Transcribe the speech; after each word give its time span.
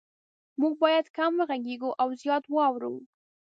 مونږ 0.59 0.73
باید 0.83 1.05
کم 1.17 1.31
وغږیږو 1.39 1.89
او 2.01 2.07
زیات 2.21 2.43
واورو 2.49 2.93